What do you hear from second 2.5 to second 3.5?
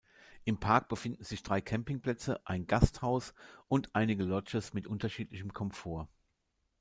Gasthaus